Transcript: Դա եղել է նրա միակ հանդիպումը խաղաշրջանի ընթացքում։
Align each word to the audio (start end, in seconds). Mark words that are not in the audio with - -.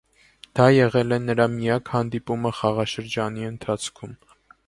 Դա 0.59 0.63
եղել 0.75 1.15
է 1.17 1.19
նրա 1.25 1.45
միակ 1.57 1.91
հանդիպումը 1.97 2.53
խաղաշրջանի 2.61 3.47
ընթացքում։ 3.53 4.19